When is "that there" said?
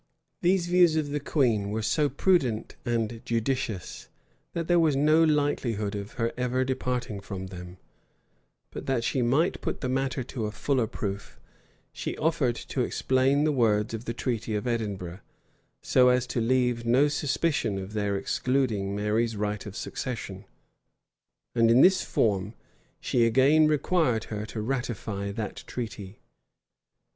4.53-4.79